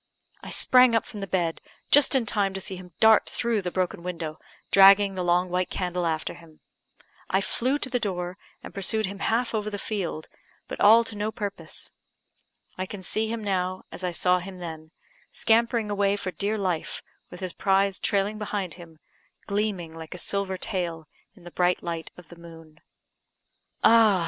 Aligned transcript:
I 0.41 0.49
sprang 0.49 0.95
up 0.95 1.05
from 1.05 1.19
the 1.19 1.27
bed, 1.27 1.61
just 1.91 2.15
in 2.15 2.25
time 2.25 2.55
to 2.55 2.59
see 2.59 2.75
him 2.75 2.91
dart 2.99 3.29
through 3.29 3.61
the 3.61 3.69
broken 3.69 4.01
window, 4.01 4.39
dragging 4.71 5.13
the 5.13 5.23
long 5.23 5.47
white 5.51 5.69
candle 5.69 6.07
after 6.07 6.33
him. 6.33 6.59
I 7.29 7.39
flew 7.39 7.77
to 7.77 7.87
the 7.87 7.99
door, 7.99 8.39
and 8.63 8.73
pursued 8.73 9.05
him 9.05 9.19
half 9.19 9.53
over 9.53 9.69
the 9.69 9.77
field, 9.77 10.27
but 10.67 10.79
all 10.81 11.03
to 11.03 11.15
no 11.15 11.31
purpose. 11.31 11.91
I 12.79 12.87
can 12.87 13.03
see 13.03 13.27
him 13.27 13.43
now, 13.43 13.83
as 13.91 14.03
I 14.03 14.09
saw 14.09 14.39
him 14.39 14.57
then, 14.57 14.89
scampering 15.31 15.91
away 15.91 16.15
for 16.15 16.31
dear 16.31 16.57
life, 16.57 17.03
with 17.29 17.39
his 17.39 17.53
prize 17.53 17.99
trailing 17.99 18.39
behind 18.39 18.73
him, 18.73 18.97
gleaming 19.45 19.93
like 19.93 20.15
a 20.15 20.17
silver 20.17 20.57
tail 20.57 21.07
in 21.35 21.43
the 21.43 21.51
bright 21.51 21.83
light 21.83 22.09
of 22.17 22.29
the 22.29 22.39
moon. 22.39 22.79
Ah! 23.83 24.19